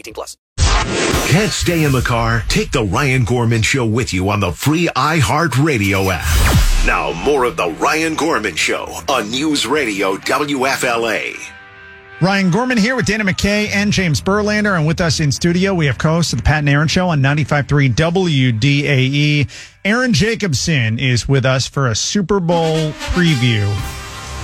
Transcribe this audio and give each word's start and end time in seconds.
18 0.00 0.14
plus. 0.14 0.36
Can't 1.28 1.52
stay 1.52 1.84
in 1.84 1.92
the 1.92 2.00
car? 2.00 2.42
Take 2.48 2.72
the 2.72 2.82
Ryan 2.82 3.24
Gorman 3.24 3.62
Show 3.62 3.86
with 3.86 4.12
you 4.12 4.30
on 4.30 4.40
the 4.40 4.50
free 4.50 4.88
iHeartRadio 4.96 6.08
app. 6.12 6.86
Now, 6.86 7.12
more 7.12 7.44
of 7.44 7.56
the 7.56 7.68
Ryan 7.68 8.14
Gorman 8.16 8.56
Show 8.56 8.86
on 9.08 9.30
News 9.30 9.66
Radio 9.66 10.16
WFLA. 10.16 11.38
Ryan 12.22 12.50
Gorman 12.50 12.76
here 12.76 12.96
with 12.96 13.06
Dana 13.06 13.24
McKay 13.24 13.68
and 13.68 13.92
James 13.92 14.20
Burlander. 14.20 14.76
And 14.76 14.86
with 14.86 15.00
us 15.00 15.20
in 15.20 15.32
studio, 15.32 15.72
we 15.72 15.86
have 15.86 15.98
co 15.98 16.14
host 16.14 16.32
of 16.32 16.40
the 16.40 16.42
Pat 16.42 16.58
and 16.58 16.68
Aaron 16.68 16.88
Show 16.88 17.08
on 17.08 17.20
95.3 17.22 17.94
WDAE. 17.94 19.48
Aaron 19.84 20.12
Jacobson 20.12 20.98
is 20.98 21.28
with 21.28 21.46
us 21.46 21.66
for 21.66 21.86
a 21.86 21.94
Super 21.94 22.40
Bowl 22.40 22.92
preview. 23.12 23.99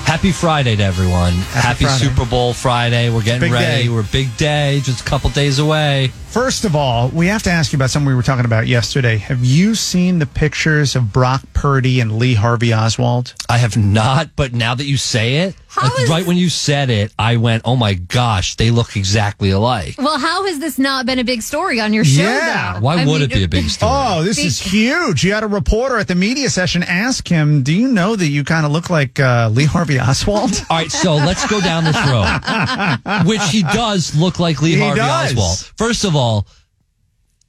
Happy 0.07 0.31
Friday 0.33 0.77
to 0.77 0.83
everyone. 0.83 1.33
Happy, 1.33 1.85
Friday. 1.85 2.05
Super 2.05 2.25
Bowl 2.25 2.55
Friday. 2.55 3.11
We're 3.11 3.23
getting 3.23 3.41
Big 3.41 3.53
ready. 3.53 3.83
day. 3.85 3.89
We're 3.89 4.05
big 4.05 4.35
day, 4.37 4.81
just 4.83 5.01
a 5.01 5.05
couple 5.05 5.31
days 5.31 5.59
away. 5.59 6.13
First 6.29 6.67
of 6.67 6.77
all, 6.77 7.09
we 7.09 7.29
have 7.29 7.43
to 7.45 7.51
ask 7.51 7.73
you 7.73 7.79
about 7.79 7.89
something 7.91 8.07
we 8.09 8.15
were 8.15 8.23
talking 8.23 8.45
about 8.45 8.67
yesterday. 8.67 9.17
Have 9.17 9.43
you 9.43 9.75
seen 9.75 10.19
the 10.19 10.27
pictures 10.27 10.95
of 10.95 11.11
Brock 11.13 11.43
Purdy 11.55 11.99
and 12.01 12.19
Lee 12.19 12.35
Harvey 12.35 12.75
Oswald? 12.75 13.33
I 13.49 13.57
have 13.59 13.77
not, 13.79 14.37
but 14.37 14.53
now 14.53 14.75
that 14.75 14.85
you 14.85 14.99
say 14.99 15.37
it, 15.37 15.55
like, 15.83 15.99
is- 16.01 16.11
right 16.11 16.27
when 16.27 16.37
you 16.37 16.49
said 16.51 16.89
it, 16.91 17.13
I 17.19 17.37
went, 17.37 17.63
"Oh 17.67 17.77
my 17.77 17.95
gosh, 17.95 18.57
they 18.57 18.71
look 18.71 18.97
exactly 18.97 19.51
alike." 19.51 19.95
Well, 19.99 20.19
how 20.19 20.47
has 20.47 20.59
this 20.59 20.79
not 20.79 21.05
been 21.07 21.19
a 21.19 21.25
big 21.25 21.43
story 21.43 21.81
on 21.81 21.93
your 21.93 22.05
show? 22.05 22.23
Yeah. 22.23 22.75
though? 22.75 22.81
Why 22.81 22.95
I 22.95 23.07
would 23.07 23.21
mean, 23.21 23.23
it 23.23 23.31
be 23.35 23.43
a 23.45 23.49
big 23.49 23.69
story? 23.71 23.93
Oh, 23.95 24.23
this 24.25 24.39
is 24.39 24.59
huge. 24.59 25.23
You 25.25 25.33
had 25.35 25.43
a 25.43 25.47
reporter 25.49 25.99
at 25.99 26.09
the 26.09 26.15
media 26.15 26.49
session 26.51 26.83
ask 26.83 27.29
him, 27.29 27.63
Do 27.63 27.73
you 27.75 27.89
know 27.89 28.17
that 28.17 28.27
you 28.29 28.43
kind 28.45 28.65
of 28.67 28.73
look 28.73 28.89
like 28.91 29.21
uh, 29.21 29.51
Lee 29.53 29.65
Harvey 29.65 30.01
Oswald? 30.01 30.65
All 30.71 30.77
right, 30.79 30.91
so 30.91 31.15
let's 31.17 31.47
go 31.47 31.61
down 31.61 31.85
this 31.85 31.97
road, 32.09 33.27
which 33.27 33.43
he 33.51 33.63
does 33.63 34.15
look 34.17 34.39
like 34.39 34.61
Lee 34.63 34.75
He 34.77 34.81
Harvey 34.81 35.01
does. 35.01 35.33
Oswald. 35.33 35.73
First 35.77 36.05
of 36.05 36.16
all, 36.17 36.47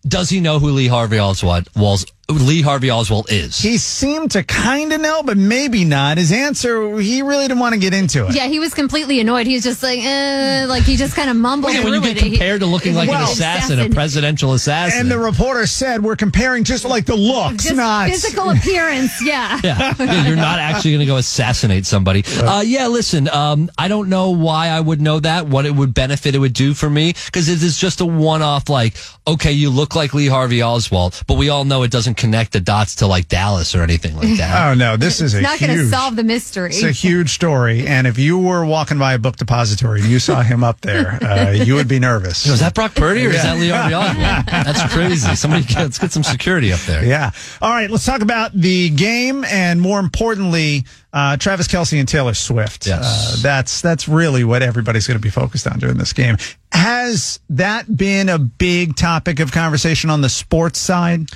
does 0.07 0.29
he 0.29 0.39
know 0.39 0.59
who 0.59 0.71
Lee 0.71 0.87
Harvey 0.87 1.19
Oswald 1.19 1.69
was? 1.75 2.05
Lee 2.29 2.61
Harvey 2.61 2.91
Oswald 2.91 3.27
is. 3.29 3.57
He 3.57 3.77
seemed 3.77 4.31
to 4.31 4.43
kind 4.43 4.91
of 4.91 4.99
know, 4.99 5.23
but 5.23 5.37
maybe 5.37 5.85
not. 5.85 6.17
His 6.17 6.33
answer, 6.33 6.97
he 6.99 7.21
really 7.21 7.47
didn't 7.47 7.59
want 7.61 7.71
to 7.73 7.79
get 7.79 7.93
into 7.93 8.27
it. 8.27 8.35
Yeah, 8.35 8.47
he 8.47 8.59
was 8.59 8.73
completely 8.73 9.21
annoyed. 9.21 9.47
He's 9.47 9.63
just 9.63 9.81
like, 9.81 9.99
eh, 10.03 10.65
like 10.67 10.83
he 10.83 10.97
just 10.97 11.15
kind 11.15 11.29
of 11.29 11.37
mumbled 11.37 11.71
Yeah, 11.73 11.85
when 11.85 11.93
you 11.93 12.01
through 12.01 12.13
get 12.15 12.17
it. 12.17 12.23
He- 12.23 12.29
compared 12.31 12.59
to 12.59 12.65
looking 12.65 12.95
like 12.95 13.07
Well, 13.07 13.23
an 13.25 13.31
assassin, 13.31 13.79
a 13.79 13.89
presidential 13.89 14.51
assassin. 14.53 14.99
And 14.99 15.09
the 15.11 15.17
reporter 15.17 15.65
said, 15.67 16.03
We're 16.03 16.17
comparing 16.17 16.65
just 16.65 16.83
like 16.83 17.05
the 17.05 17.15
looks, 17.15 17.63
just 17.63 17.75
not 17.77 18.09
physical 18.09 18.49
appearance. 18.49 19.21
Yeah. 19.27 19.59
yeah. 19.63 19.93
Yeah, 19.97 20.27
you're 20.27 20.35
not 20.35 20.59
actually 20.59 20.91
going 20.91 20.99
to 20.99 21.05
go 21.05 21.15
assassinate 21.17 21.85
somebody. 21.85 22.23
Uh, 22.37 22.61
yeah, 22.65 22.87
listen, 22.87 23.29
um, 23.29 23.69
I 23.77 23.87
don't 23.87 24.09
know 24.09 24.31
why 24.31 24.67
I 24.67 24.79
would 24.81 24.99
know 24.99 25.19
that, 25.21 25.47
what 25.47 25.65
it 25.65 25.71
would 25.73 25.93
benefit 25.93 26.35
it 26.35 26.39
would 26.39 26.53
do 26.53 26.73
for 26.73 26.89
me, 26.89 27.13
because 27.25 27.47
it 27.47 27.63
is 27.63 27.77
just 27.77 28.01
a 28.01 28.05
one 28.05 28.41
off, 28.41 28.67
like, 28.69 28.95
okay, 29.25 29.51
you 29.53 29.69
look 29.69 29.95
like 29.95 30.13
Lee 30.13 30.27
Harvey 30.27 30.61
Oswald, 30.61 31.21
but 31.27 31.35
we 31.37 31.49
all 31.49 31.63
know 31.65 31.83
it 31.83 31.91
doesn't 31.91 32.16
connect 32.17 32.51
the 32.53 32.59
dots 32.59 32.95
to 32.95 33.07
like 33.07 33.27
Dallas 33.27 33.75
or 33.75 33.81
anything 33.81 34.15
like 34.15 34.37
that. 34.37 34.47
Oh, 34.67 34.73
no, 34.73 34.97
this 34.97 35.21
is 35.21 35.33
a 35.33 35.41
Not 35.41 35.59
going 35.59 35.77
to 35.77 35.87
solve 35.87 36.15
the 36.15 36.23
mystery. 36.23 36.69
It's 36.69 36.83
a 36.83 36.91
huge 36.91 37.29
story, 37.29 37.85
and 37.85 38.07
if 38.07 38.17
you 38.17 38.39
were 38.39 38.65
walking 38.65 38.97
by 38.97 39.13
a 39.13 39.19
book 39.19 39.35
depository 39.35 40.01
and 40.01 40.09
you 40.09 40.19
saw 40.19 40.41
him 40.41 40.63
up 40.63 40.81
there, 40.81 41.19
uh, 41.23 41.51
you 41.51 41.75
would 41.75 41.87
be 41.87 41.99
nervous. 41.99 42.47
Was 42.47 42.59
that 42.59 42.73
Brock 42.73 42.95
Purdy 42.95 43.25
or 43.25 43.29
is 43.29 43.43
that 43.43 43.57
Lee 43.57 43.69
Harvey 43.69 44.19
That's 44.51 44.93
crazy. 44.93 45.35
Somebody 45.35 45.63
get, 45.63 45.77
let's 45.77 45.99
get 45.99 46.11
some 46.11 46.23
security 46.23 46.73
up 46.73 46.79
there. 46.81 47.05
Yeah. 47.05 47.31
All 47.61 47.69
right. 47.69 47.89
Let's 47.89 48.05
talk 48.05 48.21
about 48.21 48.51
the 48.53 48.89
game, 48.89 49.45
and 49.45 49.79
more 49.79 49.99
importantly, 49.99 50.85
uh, 51.13 51.37
Travis 51.37 51.67
Kelce 51.67 51.99
and 51.99 52.07
Taylor 52.07 52.33
Swift. 52.33 52.87
Yes. 52.87 53.03
Uh, 53.03 53.41
that's 53.41 53.81
that's 53.81 54.07
really 54.07 54.43
what 54.43 54.61
everybody's 54.61 55.07
going 55.07 55.17
to 55.17 55.23
be 55.23 55.29
focused 55.29 55.67
on 55.67 55.79
during 55.79 55.97
this 55.97 56.13
game. 56.13 56.37
Has 56.71 57.39
that 57.49 57.95
been 57.95 58.29
a 58.29 58.37
big 58.37 58.95
topic 58.95 59.39
of 59.39 59.51
conversation 59.51 60.09
on 60.09 60.21
the 60.21 60.29
sports 60.29 60.79
side? 60.79 61.29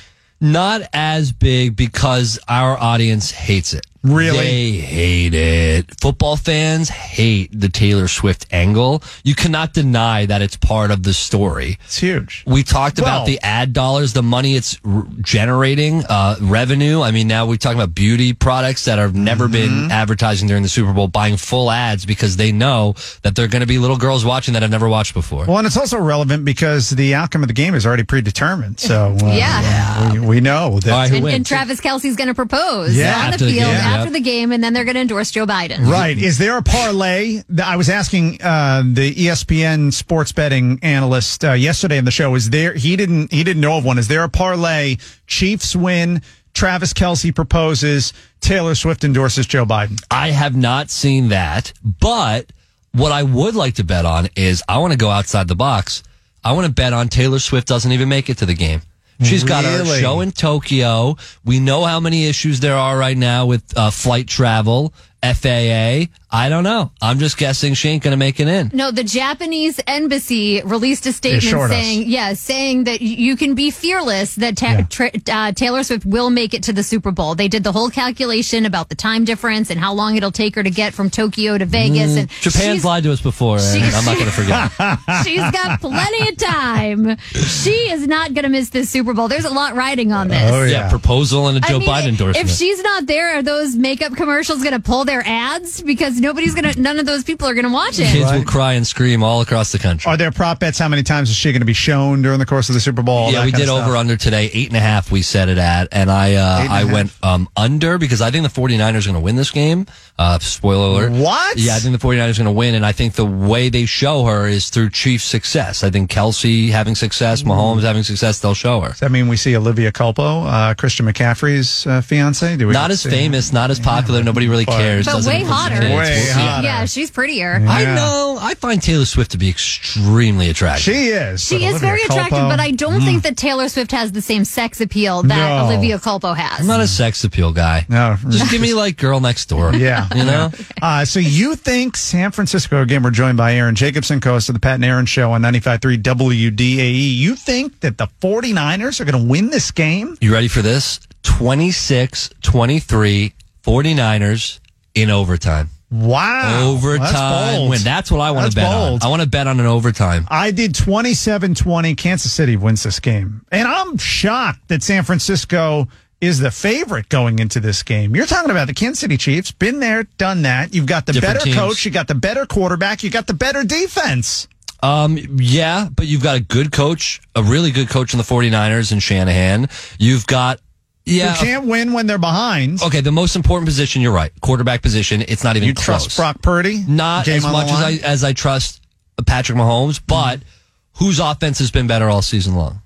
Not 0.44 0.82
as 0.92 1.32
big 1.32 1.76
because 1.76 2.40
our 2.48 2.76
audience 2.76 3.30
hates 3.30 3.76
it. 3.76 3.86
Really? 4.04 4.38
They 4.38 4.72
hate 4.72 5.34
it. 5.36 6.00
Football 6.02 6.36
fans 6.36 6.90
hate 6.90 7.50
the 7.58 7.70
Taylor 7.70 8.08
Swift 8.08 8.48
angle. 8.52 9.04
You 9.24 9.36
cannot 9.36 9.74
deny 9.74 10.26
that 10.26 10.42
it's 10.42 10.58
part 10.58 10.90
of 10.90 11.04
the 11.04 11.14
story. 11.14 11.78
It's 11.86 11.98
huge. 12.00 12.44
We 12.48 12.64
talked 12.64 13.00
Well- 13.00 13.08
about 13.08 13.26
the 13.28 13.40
ad 13.44 13.74
dollars, 13.74 14.14
the 14.14 14.24
money 14.24 14.56
it's 14.56 14.80
r- 14.84 15.06
generating, 15.22 16.04
uh, 16.06 16.36
revenue. 16.42 17.02
I 17.02 17.12
mean, 17.12 17.28
now 17.28 17.46
we're 17.46 17.58
talking 17.58 17.78
about 17.80 17.94
beauty 17.94 18.34
products 18.34 18.86
that 18.86 18.98
have 18.98 19.16
never 19.16 19.46
Mm-hmm. 19.46 19.52
been 19.88 19.92
advertising 19.92 20.48
during 20.48 20.64
the 20.64 20.70
Super 20.70 20.94
Bowl, 20.94 21.08
buying 21.08 21.38
full 21.38 21.70
ads 21.72 22.06
because 22.06 22.38
they 22.38 22.52
know 22.52 22.96
that 23.22 23.36
there 23.36 23.46
are 23.46 23.48
going 23.48 23.62
to 23.62 23.68
be 23.68 23.78
little 23.78 23.98
girls 23.98 24.26
watching 24.26 24.54
that 24.54 24.62
have 24.64 24.72
never 24.72 24.90
watched 24.90 25.14
before. 25.14 25.46
Well, 25.46 25.58
and 25.60 25.68
it's 25.68 25.78
also 25.78 26.00
relevant 26.00 26.44
because 26.44 26.90
the 26.90 27.14
outcome 27.16 27.44
of 27.44 27.48
the 27.50 27.54
game 27.54 27.76
is 27.76 27.86
already 27.86 28.04
predetermined. 28.04 28.80
So 28.80 29.16
uh, 29.22 29.26
Yeah. 29.28 30.12
we, 30.14 30.20
we 30.20 30.40
know 30.42 30.80
that. 30.80 30.92
All 30.92 30.98
right, 31.00 31.10
who 31.12 31.18
and, 31.18 31.28
and 31.28 31.46
Travis 31.46 31.80
Kelce's 31.82 32.16
going 32.16 32.30
to 32.30 32.34
propose 32.36 32.96
Yeah. 32.96 33.14
on 33.14 33.20
the 33.28 33.34
After 33.34 33.46
the 33.46 33.52
field 33.52 33.66
game, 33.72 33.91
after 33.92 34.06
yep. 34.06 34.14
the 34.14 34.22
game, 34.22 34.52
and 34.52 34.64
then 34.64 34.74
they're 34.74 34.86
going 34.86 34.96
to 34.96 35.02
endorse 35.02 35.32
Joe 35.32 35.46
Biden. 35.46 35.88
Right. 35.88 36.18
Is 36.18 36.38
there 36.38 36.58
a 36.58 36.64
parlay? 36.64 37.42
I 37.64 37.76
was 37.76 37.90
asking 37.90 38.42
uh, 38.42 38.84
the 38.86 39.14
ESPN 39.14 39.94
sports 39.94 40.32
betting 40.32 40.80
analyst 40.82 41.44
uh, 41.44 41.54
yesterday 41.54 41.98
in 41.98 42.06
the 42.06 42.12
show. 42.12 42.36
Is 42.36 42.50
there? 42.50 42.74
He 42.74 42.96
didn't. 42.96 43.32
He 43.32 43.44
didn't 43.44 43.62
know 43.62 43.78
of 43.78 43.86
one. 43.86 43.98
Is 43.98 44.08
there 44.08 44.24
a 44.24 44.30
parlay? 44.30 44.98
Chiefs 45.28 45.76
win. 45.76 46.22
Travis 46.54 46.94
Kelce 46.94 47.34
proposes. 47.34 48.14
Taylor 48.42 48.76
Swift 48.76 49.04
endorses 49.04 49.46
Joe 49.46 49.66
Biden. 49.66 50.02
I 50.10 50.32
have 50.32 50.56
not 50.56 50.90
seen 50.90 51.30
that, 51.30 51.74
but 51.84 52.52
what 52.94 53.12
I 53.12 53.24
would 53.24 53.56
like 53.56 53.76
to 53.76 53.84
bet 53.84 54.06
on 54.06 54.30
is 54.36 54.64
I 54.68 54.80
want 54.80 54.92
to 54.94 54.98
go 54.98 55.10
outside 55.10 55.48
the 55.48 55.56
box. 55.56 56.04
I 56.44 56.54
want 56.54 56.66
to 56.66 56.74
bet 56.74 56.94
on 56.94 57.08
Taylor 57.08 57.40
Swift 57.40 57.68
doesn't 57.68 57.92
even 57.92 58.10
make 58.10 58.30
it 58.30 58.40
to 58.40 58.46
the 58.46 58.56
game. 58.56 58.82
She's 59.24 59.44
got 59.44 59.64
her 59.66 59.84
Really? 59.84 60.00
show 60.02 60.22
in 60.22 60.32
Tokyo. 60.32 61.16
We 61.46 61.60
know 61.60 61.86
how 61.86 62.00
many 62.00 62.26
issues 62.28 62.60
there 62.60 62.76
are 62.76 62.98
right 62.98 63.18
now 63.18 63.46
with 63.46 63.64
uh, 63.78 63.92
flight 63.92 64.28
travel, 64.28 64.94
FAA. 65.24 66.06
I 66.34 66.48
don't 66.50 66.64
know. 66.64 66.92
I'm 67.02 67.20
just 67.20 67.38
guessing 67.38 67.74
she 67.74 67.90
ain't 67.90 68.02
going 68.04 68.12
to 68.14 68.18
make 68.18 68.40
it 68.40 68.48
in. 68.48 68.72
No, 68.74 68.90
the 68.92 69.04
Japanese 69.04 69.80
embassy 69.86 70.62
released 70.64 71.06
a 71.06 71.10
assured 71.10 71.16
statement 71.42 71.54
us. 71.56 71.70
saying, 71.72 72.04
yeah, 72.08 72.34
saying 72.34 72.86
that 72.86 73.02
you 73.02 73.36
can 73.36 73.54
be 73.54 73.70
fearless 73.70 74.36
that 74.36 74.56
ta- 74.58 74.72
Yeah. 74.72 74.82
tra- 74.84 75.12
uh, 75.30 75.52
Taylor 75.52 75.84
Swift 75.84 76.06
will 76.06 76.30
make 76.30 76.54
it 76.54 76.64
to 76.64 76.74
the 76.74 76.84
Super 76.84 77.12
Bowl. 77.12 77.36
They 77.36 77.50
did 77.50 77.64
the 77.66 77.74
whole 77.74 77.90
calculation 77.90 78.66
about 78.66 78.88
the 78.90 78.96
time 78.96 79.26
difference 79.26 79.70
and 79.70 79.78
how 79.80 79.94
long 79.94 80.16
it'll 80.16 80.32
take 80.32 80.56
her 80.56 80.64
to 80.64 80.70
get 80.70 80.94
from 80.94 81.10
Tokyo 81.10 81.58
to 81.58 81.66
Vegas. 81.66 82.16
And 82.16 82.30
Mm. 82.30 82.42
Japan's 82.42 82.86
lied 82.86 83.04
to 83.04 83.12
us 83.12 83.20
before, 83.22 83.58
and 83.60 83.84
I'm 83.96 84.06
not 84.06 84.16
going 84.16 84.26
to 84.26 84.32
forget. 84.32 84.72
She's 85.26 85.42
got 85.52 85.82
plenty 85.82 86.30
of 86.30 86.38
time. 86.38 87.18
She 87.34 87.92
is 87.92 88.08
not 88.08 88.34
going 88.34 88.44
to 88.44 88.50
miss 88.50 88.70
this 88.70 88.90
Super 88.90 89.14
Bowl. 89.14 89.28
There's 89.28 89.46
a 89.46 89.50
lot 89.54 89.76
riding 89.76 90.14
on 90.14 90.30
this. 90.30 90.50
Oh, 90.52 90.64
yeah. 90.64 90.72
yeah. 90.72 90.90
proposal 90.90 91.48
and 91.50 91.58
a 91.58 91.62
Joe 91.62 91.76
I 91.76 91.80
mean, 91.80 91.90
Biden 91.90 92.08
endorsement. 92.10 92.50
If 92.50 92.56
she's 92.56 92.82
not 92.82 93.06
there, 93.06 93.38
are 93.38 93.42
those 93.44 93.76
makeup 93.76 94.16
commercials 94.16 94.60
going 94.64 94.74
to 94.74 94.80
pull 94.80 95.04
their 95.12 95.24
ads? 95.26 95.82
Because 95.82 96.20
nobody's 96.20 96.56
going 96.56 96.74
to, 96.74 96.82
none 96.82 96.98
of 97.00 97.06
those 97.06 97.24
people 97.24 97.48
are 97.48 97.54
going 97.54 97.66
to 97.66 97.72
watch 97.72 98.00
it. 98.00 98.08
Kids 98.08 98.32
will 98.32 98.44
cry 98.46 98.74
and 98.74 98.88
scream 98.88 99.24
all 99.24 99.42
across 99.42 99.72
the 99.72 99.80
country. 99.80 100.10
Are 100.10 100.16
there 100.18 100.32
prop 100.32 100.60
bets? 100.60 100.80
How 100.80 100.88
many 100.88 101.04
times 101.04 101.30
is 101.30 101.36
she 101.36 101.52
going 101.52 101.62
to 101.62 101.66
be 101.66 101.74
shown 101.74 102.22
during 102.22 102.40
the 102.40 102.46
course 102.46 102.70
of 102.70 102.76
the 102.76 102.80
Super 102.82 103.02
Bowl? 103.04 103.32
Yeah, 103.32 103.44
we 103.46 103.52
did 103.52 103.68
over 103.70 103.98
under 103.98 104.16
today, 104.16 104.50
eight 104.54 104.68
and 104.70 104.78
a 104.78 104.82
half. 104.82 105.12
We 105.12 105.22
set 105.22 105.50
it 105.50 105.58
at, 105.58 105.90
and 105.92 106.10
I 106.10 106.36
uh, 106.36 106.58
Eight 106.60 106.62
and 106.64 106.70
a 106.72 106.74
I 106.74 106.80
half. 106.84 106.92
went 106.92 107.12
um, 107.24 107.50
under 107.58 107.98
because 107.98 108.22
I 108.22 108.32
think 108.32 108.44
the 108.52 108.62
49ers 108.62 109.02
are 109.04 109.12
going 109.12 109.14
to 109.16 109.20
win 109.20 109.36
this 109.36 109.52
game. 109.52 109.86
Uh, 110.18 110.38
spoiler 110.40 110.88
alert. 111.08 111.12
What? 111.14 111.58
Yeah, 111.58 111.76
I 111.76 111.80
think 111.80 112.00
the 112.00 112.08
49ers 112.08 112.36
are 112.36 112.44
going 112.44 112.46
to 112.46 112.52
win, 112.52 112.76
and 112.76 112.86
I 112.86 112.92
think 112.92 113.14
the 113.14 113.26
way 113.26 113.70
they 113.70 113.86
show 113.86 114.24
her 114.26 114.48
is 114.48 114.70
through 114.70 114.92
Chiefs' 114.92 115.24
success. 115.26 115.84
I 115.84 115.90
think 115.90 116.12
Kelce 116.12 116.70
having 116.70 116.96
success, 116.96 117.42
Mahomes 117.44 117.82
having 117.82 118.04
success, 118.04 118.40
they'll 118.40 118.54
show 118.54 118.82
her. 118.82 118.90
Does 118.90 119.00
that 119.00 119.12
mean 119.12 119.28
we 119.28 119.38
see 119.38 119.56
Olivia 119.58 119.92
Culpo, 119.92 120.46
uh, 120.48 120.74
Christian 120.76 121.08
McCaffrey's 121.08 121.88
uh, 121.88 122.02
fiance? 122.02 122.56
Do 122.58 122.68
we 122.68 122.74
Not 122.74 122.92
as 122.92 123.02
see- 123.02 123.10
famous, 123.10 123.52
not 123.52 123.72
as 123.72 123.80
popular. 123.80 124.24
Nobody 124.24 124.48
really 124.48 124.66
But- 124.66 124.78
cares. 124.78 125.01
49ers. 125.08 125.26
But 125.26 125.26
way 125.26 125.44
hotter. 125.44 125.80
Way 125.82 125.90
We'll 126.26 126.34
hotter. 126.34 126.64
Yeah, 126.68 126.86
she's 126.86 127.12
prettier. 127.12 127.56
I 127.68 127.84
know. 127.86 128.38
I 128.40 128.54
find 128.56 128.82
Taylor 128.82 129.06
Swift 129.06 129.32
to 129.32 129.38
be 129.38 129.50
extremely 129.50 130.50
attractive. 130.50 130.84
She 130.84 131.08
is. 131.08 131.44
She 131.44 131.56
is 131.58 131.72
Olivia 131.72 131.80
very 131.80 132.02
attractive, 132.04 132.38
Culpo- 132.38 132.50
but 132.50 132.60
I 132.60 132.72
don't 132.72 133.02
think 133.02 133.24
that 133.24 133.38
Taylor 133.38 133.68
Swift 133.70 133.92
has 133.92 134.12
the 134.12 134.22
same 134.22 134.46
sex 134.46 134.82
appeal 134.82 135.24
that 135.24 135.36
No. 135.60 135.66
Olivia 135.66 135.98
Culpo 136.00 136.36
has. 136.36 136.60
I'm 136.62 136.68
not 136.68 136.80
a 136.80 136.88
sex 136.88 137.24
appeal 137.24 137.52
guy. 137.52 137.86
No. 137.90 138.18
Just 138.30 138.52
give 138.52 138.62
me 138.62 138.74
like 138.74 138.98
girl 138.98 139.20
next 139.20 139.48
door. 139.48 139.72
Yeah. 139.82 140.08
You 140.16 140.26
know? 140.26 140.52
Uh, 140.82 141.06
so 141.06 141.20
you 141.20 141.56
think 141.56 141.96
San 141.96 142.32
Francisco, 142.32 142.82
again, 142.82 143.04
we're 143.04 143.12
joined 143.12 143.38
by 143.38 143.54
Aaron 143.54 143.76
Jacobson, 143.76 144.20
co 144.20 144.32
host 144.32 144.50
of 144.50 144.54
the 144.56 144.60
Pat 144.60 144.76
and 144.76 144.86
Aaron 144.86 145.06
Show 145.06 145.32
on 145.32 145.42
95.3 145.44 146.02
WDAE. 146.02 146.80
E. 146.80 147.14
You 147.14 147.36
think 147.36 147.80
that 147.82 147.98
the 148.00 148.08
49ers 148.20 149.00
are 149.00 149.06
going 149.06 149.22
to 149.22 149.30
win 149.30 149.50
this 149.52 149.70
game? 149.70 150.18
You 150.22 150.34
ready 150.34 150.48
for 150.48 150.62
this? 150.64 151.00
26 151.24 152.32
23 152.42 153.34
49ers 153.64 154.60
in 154.96 155.10
overtime. 155.10 155.70
Wow. 155.90 156.70
overtime 156.72 157.02
That's 157.14 157.56
bold. 157.58 157.70
win. 157.70 157.82
That's 157.84 158.12
what 158.12 158.22
I 158.22 158.32
want 158.32 158.50
to 158.52 158.56
bet 158.56 158.72
bold. 158.72 159.04
on. 159.04 159.08
I 159.08 159.10
want 159.10 159.22
to 159.24 159.28
bet 159.28 159.48
on 159.48 159.60
an 159.60 159.66
overtime. 159.66 160.26
I 160.30 160.52
did 160.52 160.74
27 160.74 161.54
20. 161.54 161.96
Kansas 161.96 162.32
City 162.32 162.56
wins 162.56 162.84
this 162.84 163.00
game. 163.00 163.46
And 163.52 163.68
I'm 163.68 163.98
shocked 163.98 164.70
that 164.70 164.84
San 164.84 165.04
Francisco 165.04 165.88
is 166.22 166.40
the 166.40 166.52
favorite 166.52 167.10
going 167.10 167.40
into 167.40 167.60
this 167.60 167.84
game. 167.84 168.16
You're 168.16 168.26
talking 168.28 168.52
about 168.52 168.68
the 168.68 168.74
Kansas 168.74 169.00
City 169.00 169.18
Chiefs. 169.18 169.52
Been 169.52 169.80
there, 169.80 170.04
done 170.18 170.44
that. 170.44 170.74
You've 170.74 170.86
got 170.86 171.06
the 171.08 171.14
Different 171.14 171.34
better 171.40 171.46
teams. 171.46 171.58
coach. 171.58 171.84
You 171.84 171.92
got 171.92 172.08
the 172.08 172.16
better 172.16 172.46
quarterback. 172.46 173.04
You 173.04 173.10
got 173.10 173.28
the 173.28 173.34
better 173.34 173.64
defense. 173.64 174.48
Um, 174.84 175.18
yeah, 175.36 175.90
but 175.94 176.08
you've 176.08 176.24
got 176.24 176.38
a 176.38 176.40
good 176.40 176.72
coach, 176.72 177.22
a 177.36 177.44
really 177.44 177.70
good 177.72 177.90
coach 177.90 178.14
in 178.14 178.18
the 178.18 178.24
49ers 178.24 178.92
in 178.92 179.00
Shanahan. 179.00 179.68
You've 180.00 180.26
got, 180.26 180.60
yeah. 181.06 181.34
You 181.34 181.40
can't 181.40 181.66
win 181.68 181.94
when 181.94 182.08
they're 182.08 182.18
behind. 182.18 182.82
Okay, 182.82 183.02
the 183.02 183.12
most 183.12 183.36
important 183.36 183.68
position, 183.68 184.02
you're 184.02 184.14
right. 184.14 184.32
Quarterback 184.42 184.82
position, 184.82 185.24
it's 185.28 185.44
not 185.44 185.56
even 185.56 185.68
You 185.68 185.74
close. 185.74 185.86
trust 185.86 186.18
Brock 186.18 186.42
Purdy? 186.42 186.84
Not 186.88 187.28
as 187.28 187.44
much 187.44 187.72
as 187.72 187.80
I 187.80 187.92
as 188.04 188.24
I 188.24 188.34
trust 188.34 188.82
Patrick 189.26 189.58
Mahomes, 189.58 190.02
but 190.06 190.40
mm-hmm. 190.40 191.04
whose 191.06 191.20
offense 191.20 191.60
has 191.60 191.72
been 191.72 191.88
better 191.88 192.10
all 192.10 192.22
season 192.22 192.56
long? 192.56 192.81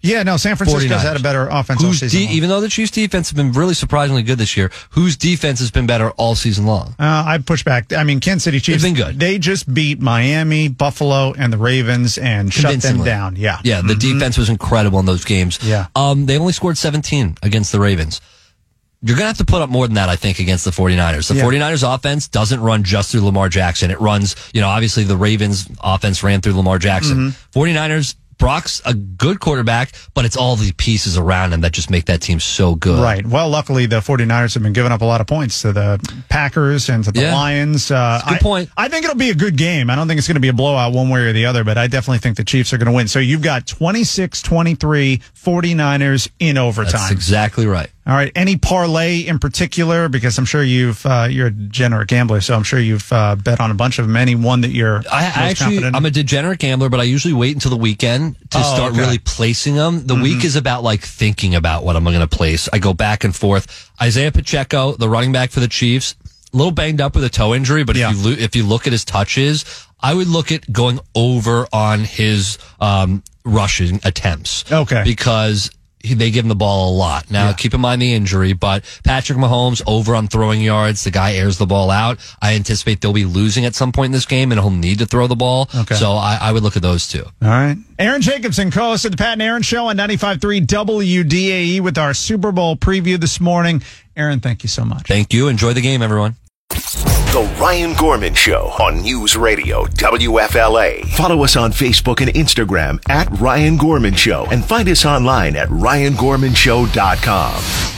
Yeah, 0.00 0.22
no, 0.22 0.36
San 0.36 0.54
Francisco's 0.54 0.84
49ers. 0.84 1.02
had 1.02 1.16
a 1.16 1.20
better 1.20 1.48
offense 1.48 1.82
all 1.82 1.92
season. 1.92 2.08
de- 2.20 2.26
long. 2.26 2.34
even 2.34 2.48
though 2.48 2.60
the 2.60 2.68
Chiefs 2.68 2.92
defense 2.92 3.30
has 3.30 3.36
been 3.36 3.50
really 3.52 3.74
surprisingly 3.74 4.22
good 4.22 4.38
this 4.38 4.56
year, 4.56 4.70
whose 4.90 5.16
defense 5.16 5.58
has 5.58 5.72
been 5.72 5.86
better 5.86 6.10
all 6.12 6.36
season 6.36 6.66
long? 6.66 6.94
Uh, 7.00 7.24
I'd 7.26 7.44
push 7.46 7.64
back. 7.64 7.92
I 7.92 8.04
mean, 8.04 8.20
Kansas 8.20 8.44
City 8.44 8.60
Chiefs. 8.60 8.82
They've 8.84 8.94
been 8.94 9.04
good. 9.06 9.18
They 9.18 9.38
just 9.40 9.72
beat 9.74 10.00
Miami, 10.00 10.68
Buffalo, 10.68 11.32
and 11.36 11.52
the 11.52 11.58
Ravens 11.58 12.16
and 12.16 12.54
shut 12.54 12.80
them 12.80 13.02
down. 13.02 13.34
Yeah. 13.34 13.58
Yeah, 13.64 13.82
the 13.82 13.96
defense 13.96 14.38
was 14.38 14.48
incredible 14.48 15.00
in 15.00 15.06
those 15.06 15.24
games. 15.24 15.58
Yeah. 15.64 15.86
Um, 15.96 16.26
they 16.26 16.38
only 16.38 16.52
scored 16.52 16.78
17 16.78 17.38
against 17.42 17.72
the 17.72 17.80
Ravens. 17.80 18.20
You're 19.02 19.16
going 19.16 19.24
to 19.24 19.28
have 19.28 19.38
to 19.38 19.44
put 19.44 19.62
up 19.62 19.70
more 19.70 19.86
than 19.86 19.94
that, 19.94 20.08
I 20.08 20.16
think, 20.16 20.38
against 20.40 20.64
the 20.64 20.72
49ers. 20.72 21.28
The 21.28 21.34
Yeah. 21.36 21.44
49ers 21.44 21.94
offense 21.94 22.26
doesn't 22.26 22.60
run 22.60 22.82
just 22.82 23.12
through 23.12 23.20
Lamar 23.22 23.48
Jackson. 23.48 23.90
It 23.92 24.00
runs, 24.00 24.34
you 24.52 24.60
know, 24.60 24.68
obviously 24.68 25.04
the 25.04 25.16
Ravens 25.16 25.68
offense 25.80 26.22
ran 26.24 26.40
through 26.40 26.54
Lamar 26.54 26.78
Jackson. 26.78 27.30
Mm-hmm. 27.32 27.58
49ers, 27.60 28.14
Brock's 28.38 28.80
a 28.84 28.94
good 28.94 29.40
quarterback, 29.40 29.92
but 30.14 30.24
it's 30.24 30.36
all 30.36 30.56
the 30.56 30.72
pieces 30.72 31.18
around 31.18 31.52
him 31.52 31.60
that 31.62 31.72
just 31.72 31.90
make 31.90 32.04
that 32.06 32.20
team 32.20 32.38
so 32.40 32.74
good. 32.74 33.02
Right. 33.02 33.26
Well, 33.26 33.48
luckily 33.48 33.86
the 33.86 34.00
49ers 34.00 34.54
have 34.54 34.62
been 34.62 34.72
giving 34.72 34.92
up 34.92 35.00
a 35.02 35.04
lot 35.04 35.20
of 35.20 35.26
points 35.26 35.62
to 35.62 35.72
the 35.72 35.98
Packers 36.28 36.88
and 36.88 37.02
to 37.04 37.10
the 37.12 37.20
Yeah. 37.22 37.34
Lions. 37.34 37.90
Uh, 37.90 38.20
good 38.28 38.34
I, 38.34 38.38
point. 38.38 38.70
I 38.76 38.88
think 38.88 39.04
it'll 39.04 39.16
be 39.16 39.30
a 39.30 39.34
good 39.34 39.56
game. 39.56 39.90
I 39.90 39.96
don't 39.96 40.06
think 40.08 40.18
it's 40.18 40.28
going 40.28 40.36
to 40.36 40.40
be 40.40 40.48
a 40.48 40.52
blowout 40.52 40.92
one 40.92 41.08
way 41.08 41.20
or 41.22 41.32
the 41.32 41.46
other, 41.46 41.64
but 41.64 41.76
I 41.78 41.88
definitely 41.88 42.18
think 42.18 42.36
the 42.36 42.44
Chiefs 42.44 42.72
are 42.72 42.78
going 42.78 42.86
to 42.86 42.92
win. 42.92 43.08
So 43.08 43.18
you've 43.18 43.42
got 43.42 43.66
26-23 43.66 45.22
49ers 45.34 46.30
in 46.38 46.58
overtime. 46.58 46.92
That's 46.92 47.10
exactly 47.10 47.66
right. 47.66 47.90
All 48.08 48.14
right. 48.14 48.32
Any 48.34 48.56
parlay 48.56 49.20
in 49.26 49.38
particular? 49.38 50.08
Because 50.08 50.38
I'm 50.38 50.46
sure 50.46 50.62
you've 50.62 51.04
uh, 51.04 51.28
you're 51.30 51.48
a 51.48 51.50
degenerate 51.50 52.08
gambler, 52.08 52.40
so 52.40 52.54
I'm 52.54 52.62
sure 52.62 52.80
you've 52.80 53.12
uh, 53.12 53.36
bet 53.36 53.60
on 53.60 53.70
a 53.70 53.74
bunch 53.74 53.98
of 53.98 54.06
them. 54.06 54.16
Any 54.16 54.34
one 54.34 54.62
that 54.62 54.70
you're 54.70 55.02
I, 55.12 55.24
I 55.24 55.50
actually? 55.50 55.84
I'm 55.84 56.06
a 56.06 56.10
degenerate 56.10 56.58
gambler, 56.58 56.88
but 56.88 57.00
I 57.00 57.02
usually 57.02 57.34
wait 57.34 57.54
until 57.54 57.70
the 57.70 57.76
weekend 57.76 58.36
to 58.52 58.58
Oh, 58.58 58.74
start 58.74 58.92
okay. 58.92 59.00
really 59.02 59.18
placing 59.18 59.74
them. 59.74 60.06
The 60.06 60.14
week 60.14 60.42
is 60.44 60.56
about 60.56 60.82
like 60.82 61.02
thinking 61.02 61.54
about 61.54 61.84
what 61.84 61.96
I'm 61.96 62.04
going 62.04 62.18
to 62.20 62.26
place. 62.26 62.66
I 62.72 62.78
go 62.78 62.94
back 62.94 63.24
and 63.24 63.36
forth. 63.36 63.90
Isaiah 64.00 64.32
Pacheco, 64.32 64.92
the 64.92 65.08
running 65.08 65.32
back 65.32 65.50
for 65.50 65.60
the 65.60 65.68
Chiefs, 65.68 66.14
a 66.54 66.56
little 66.56 66.72
banged 66.72 67.02
up 67.02 67.14
with 67.14 67.24
a 67.24 67.28
toe 67.28 67.54
injury, 67.54 67.84
but 67.84 67.94
Yeah. 67.96 68.10
if 68.10 68.16
you 68.16 68.22
lo- 68.30 68.36
if 68.38 68.56
you 68.56 68.64
look 68.64 68.86
at 68.86 68.92
his 68.94 69.04
touches, 69.04 69.66
I 70.00 70.14
would 70.14 70.28
look 70.28 70.50
at 70.50 70.72
going 70.72 70.98
over 71.14 71.66
on 71.74 72.00
his 72.04 72.56
um, 72.80 73.22
rushing 73.44 74.00
attempts. 74.02 74.64
Okay. 74.72 75.02
because. 75.04 75.70
He, 76.00 76.14
they 76.14 76.30
give 76.30 76.44
him 76.44 76.48
the 76.48 76.54
ball 76.54 76.94
a 76.94 76.96
lot. 76.96 77.30
Now, 77.30 77.52
keep 77.52 77.74
in 77.74 77.80
mind 77.80 78.00
the 78.00 78.14
injury, 78.14 78.52
but 78.52 78.84
Patrick 79.04 79.38
Mahomes 79.38 79.82
over 79.86 80.14
on 80.14 80.28
throwing 80.28 80.60
yards. 80.60 81.02
The 81.04 81.10
guy 81.10 81.34
airs 81.34 81.58
the 81.58 81.66
ball 81.66 81.90
out. 81.90 82.18
I 82.40 82.54
anticipate 82.54 83.00
they'll 83.00 83.12
be 83.12 83.24
losing 83.24 83.64
at 83.64 83.74
some 83.74 83.90
point 83.90 84.06
in 84.06 84.12
this 84.12 84.26
game, 84.26 84.52
and 84.52 84.60
he'll 84.60 84.70
need 84.70 85.00
to 85.00 85.06
throw 85.06 85.26
the 85.26 85.36
ball. 85.36 85.68
Okay. 85.74 85.96
So 85.96 86.12
I, 86.12 86.38
I 86.40 86.52
would 86.52 86.62
look 86.62 86.76
at 86.76 86.82
those 86.82 87.08
two. 87.08 87.24
All 87.24 87.48
right. 87.48 87.76
Aaron 87.98 88.22
Jacobson, 88.22 88.70
co-host 88.70 89.04
of 89.06 89.10
the 89.10 89.16
Pat 89.16 89.32
and 89.32 89.42
Aaron 89.42 89.62
Show 89.62 89.88
on 89.88 89.96
95.3 89.96 90.66
WDAE 90.66 91.66
E 91.66 91.80
with 91.80 91.98
our 91.98 92.14
Super 92.14 92.52
Bowl 92.52 92.76
preview 92.76 93.18
this 93.18 93.40
morning. 93.40 93.82
Aaron, 94.16 94.40
thank 94.40 94.62
you 94.62 94.68
so 94.68 94.84
much. 94.84 95.06
Thank 95.06 95.32
you. 95.32 95.48
Enjoy 95.48 95.72
the 95.72 95.80
game, 95.80 96.02
everyone. 96.02 96.36
The 96.78 97.56
Ryan 97.60 97.94
Gorman 97.94 98.34
Show 98.34 98.72
on 98.78 99.02
News 99.02 99.36
Radio 99.36 99.82
WFLA. 99.84 101.04
Follow 101.16 101.42
us 101.44 101.56
on 101.56 101.72
Facebook 101.72 102.20
and 102.20 102.30
Instagram 102.34 103.00
at 103.08 103.28
Ryan 103.40 103.76
Gorman 103.76 104.14
Show 104.14 104.46
and 104.52 104.64
find 104.64 104.88
us 104.88 105.04
online 105.04 105.56
at 105.56 105.68
ryangormanshow.com. 105.70 107.97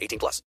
18 0.00 0.18
plus. 0.18 0.42